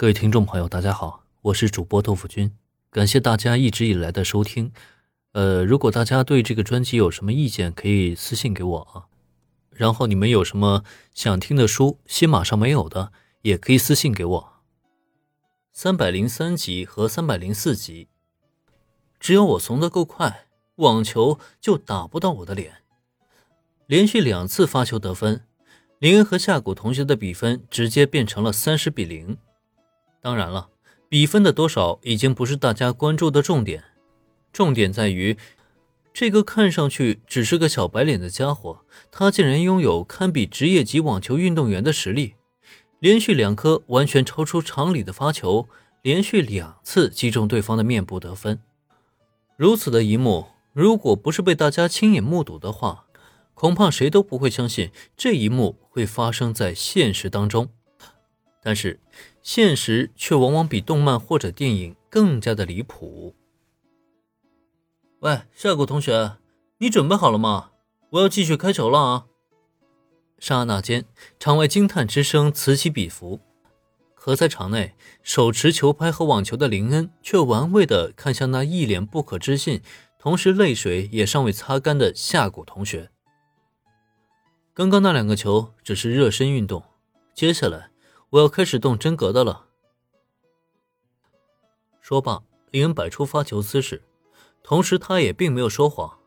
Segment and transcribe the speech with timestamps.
[0.00, 2.56] 各位听众朋友，大家好，我是主播豆腐君，
[2.90, 4.72] 感谢大家一直以来的收听。
[5.32, 9.12] 呃，如果大家对这个专辑有什么意见，可以私信给我啊。
[9.70, 14.52] 然后你们有什么想听的书，新马上没有的，也可以私信给我。
[15.70, 18.08] 三百零三集和三百零四集，
[19.18, 20.46] 只要我怂得够快，
[20.76, 22.76] 网球就打不到我的脸。
[23.86, 25.44] 连续两次发球得分，
[25.98, 29.36] 林恩和夏谷同学的比分直接变成了三十比零。
[30.20, 30.68] 当然了，
[31.08, 33.84] 比分的多少已经不是大家关注的重点。
[34.52, 35.36] 重点在于，
[36.12, 42.34] 这个看上去只是个小白脸的家伙，他竟然拥有堪比职业级网球运动员的实力。
[42.98, 45.68] 连续两颗完全超出常理的发球，
[46.02, 48.60] 连续两次击中对方的面部得分。
[49.56, 53.06] 如此的一幕，如果不是被大家亲眼目睹的话，
[53.54, 57.70] 恐怕谁都不会相信这一幕会发生在现实当中。
[58.62, 59.00] 但是，
[59.42, 63.34] 现实却往往比动漫或者电影更加的离谱。
[65.20, 66.36] 喂，夏谷同学，
[66.78, 67.70] 你准备好了吗？
[68.10, 69.26] 我要继续开球了啊！
[70.38, 71.04] 刹那间，
[71.38, 73.40] 场外惊叹之声此起彼伏。
[74.14, 79.80] 可在场内，手持球拍和网球的林恩却玩味的看向那一脸不可置信，
[80.18, 83.10] 同时泪水也尚未擦干的夏谷同学。
[84.74, 86.82] 刚刚那两个球只是热身运动，
[87.34, 87.89] 接下来
[88.30, 89.66] 我要开始动真格的了。
[92.00, 94.02] 说罢，林恩摆出发球姿势。
[94.62, 96.18] 同时，他也并没有说谎。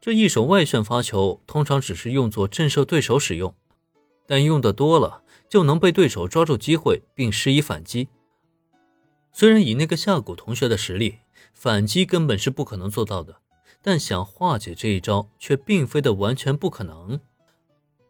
[0.00, 3.54] 这一手外旋发球通常只是用作震慑对手使用，
[4.26, 8.08] 但用的多了就能被对手抓住机会并施以反击。
[9.32, 11.18] 虽然以那个下谷同学的实力，
[11.52, 13.40] 反击根本是不可能做到的，
[13.82, 17.20] 但想化解这一招却并非的完全不可能。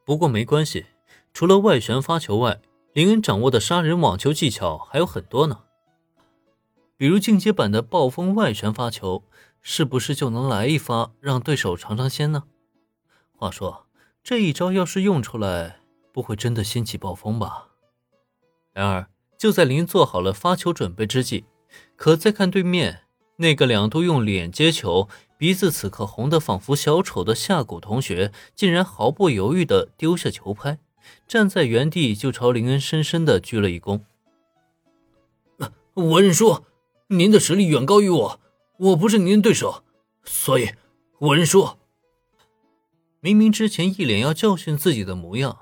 [0.05, 0.87] 不过没关系，
[1.33, 2.61] 除了外旋发球外，
[2.97, 5.65] 林恩掌握的杀人网球技巧还有很多呢。
[6.97, 9.23] 比如进阶版的暴风外旋发球，
[9.61, 12.45] 是不是就能来一发让对手尝尝鲜呢？
[13.37, 13.85] 话说
[14.25, 17.69] 这一招要是用出来，不会真的掀起暴风吧？
[18.73, 21.45] 然而就在林做好了发球准备之际，
[21.97, 23.03] 可再看对面
[23.37, 25.07] 那个两度用脸接球、
[25.37, 30.79] 鼻子此刻红得仿佛小丑的下谷同学，竟然毫不犹豫地丢下球拍，
[31.27, 34.03] 站在原地就朝林恩深深的鞠了一躬。
[35.95, 36.65] 我认输。
[37.09, 38.41] 您的实力远高于我，
[38.79, 39.85] 我不是您的对手，
[40.25, 40.71] 所以
[41.21, 41.77] 我认输。
[43.21, 45.57] 明明之前一脸要教训自己的模样，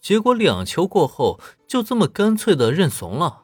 [0.00, 1.38] 结果两球过后
[1.68, 3.42] 就这么干脆的认怂了。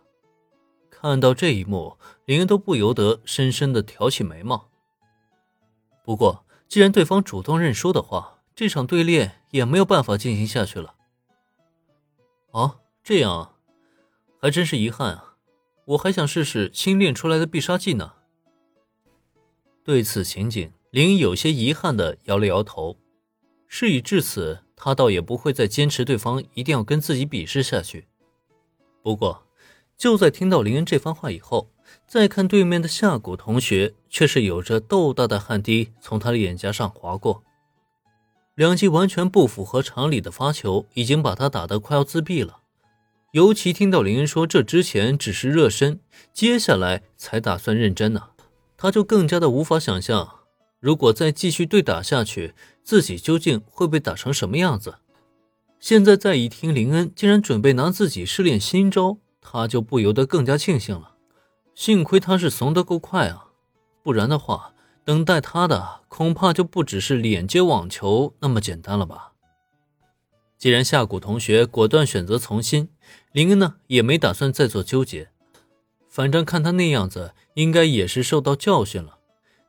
[0.89, 4.71] 看到这一幕，林恩都不由得深深的挑起眉毛。
[6.03, 10.95] 不过，既然对方主动认输的话，这场对练也没有办法进行下去了。
[12.53, 13.53] 哦，这样啊，
[14.41, 15.37] 还真是遗憾啊。
[15.87, 18.13] 我还想试试新练出来的必杀技呢。
[19.83, 22.97] 对此情景，林有些遗憾的摇了摇头。
[23.67, 28.09] 事已至此，他倒也不会再坚持对方一定要跟自己比试下去。
[29.03, 29.47] 不过，
[29.97, 31.71] 就在听到林恩这番话以后，
[32.07, 37.43] 再看对面的夏谷同学，却是有着豆大的汗滴从他的脸颊上划过。
[38.61, 42.59] 两记完全不符合常理的发球，已经把他打得快要自闭了。
[43.33, 45.99] 尤其听到林恩说这之前只是热身，
[46.35, 48.23] 接下来才打算认真呢，
[48.77, 50.41] 他就更加的无法想象，
[50.79, 52.53] 如果再继续对打下去，
[52.85, 54.97] 自己究竟会被打成什么样子。
[55.79, 61.15] 现在再一听林恩竟然准备拿自己试炼新招，他就不由得更加庆幸了。
[61.75, 63.47] 幸亏他是怂得够快啊，
[64.03, 64.75] 不然的话，
[65.11, 69.33] 等待他的恐怕就不只是脸接网球那么简单了吧。
[70.57, 72.91] 既然夏谷同学果断选择从新，
[73.33, 75.33] 林恩呢也没打算再做纠结。
[76.09, 79.19] 反正看他那样子，应该也是受到教训了。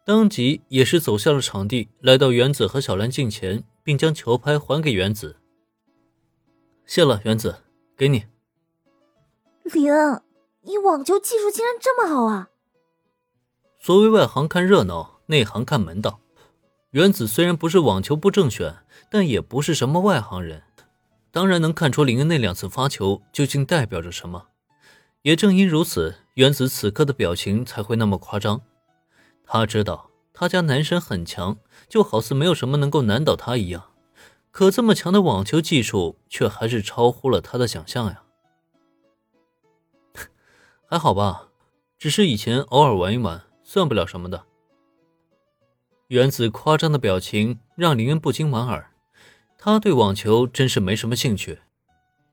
[0.06, 5.38] 当即也是走下了场地，来到原子和小兰近前，并将球拍还给原子。
[6.86, 7.64] 谢了，原子，
[7.98, 8.26] 给你。
[9.64, 10.22] 林恩，
[10.62, 12.50] 你网球技术竟然这么好啊！
[13.80, 16.20] 所谓外行看热闹，内行看门道。
[16.90, 18.76] 原子虽然不是网球部正选，
[19.10, 20.62] 但也不是什么外行人。
[21.32, 24.48] 当然能看出林恩那两次发球究竟代表着什么，
[25.22, 28.62] 也正因如此，原子此刻的表情才会那么夸张。
[29.46, 31.58] 他知道他家男神很强，
[31.88, 33.86] 就好似没有什么能够难倒他一样。
[34.52, 38.24] 可这么强的网球技术，却还是超乎了他的想象呀。
[40.86, 41.48] 还好吧，
[41.98, 44.44] 只是以前偶尔玩一玩，算不了什么的。
[46.12, 48.92] 原子夸张的表情让林恩不禁莞尔。
[49.58, 51.60] 他对网球真是没什么兴趣，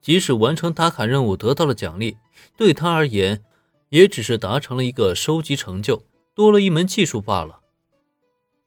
[0.01, 2.17] 即使完成打卡任务得到了奖励，
[2.57, 3.45] 对他而言，
[3.91, 6.03] 也只是达成了一个收集成就，
[6.35, 7.61] 多了一门技术罢了。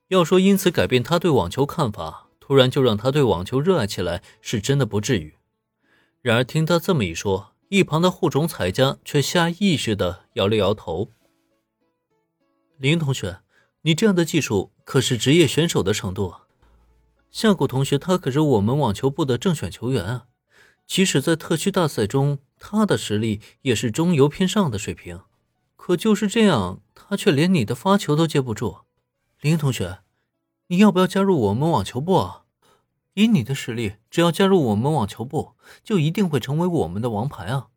[0.08, 5.36] 要说因此改变他对网球看法，突然就让他对网球热爱起来，是真的不至于。
[6.22, 11.10] 然而听他这么一说，一旁的护种彩家却下意识的摇了摇头。
[12.78, 13.40] 林同学，
[13.84, 16.46] 你这样的技术可是职业选手的程度啊。
[17.32, 20.26] 夏谷同学他可是我们网球部的正选球员啊，
[20.86, 25.22] 即使在特区大赛中，他的实力也是中游偏上的水平。
[25.76, 28.82] 可就是这样，他却连你的发球都接不住。
[29.40, 30.00] 林同学，
[30.68, 32.44] 你要不要加入我们网球部啊？
[33.16, 35.54] 以你的实力，只要加入我们网球部，
[35.84, 37.70] 就一定会成为我们的王牌啊！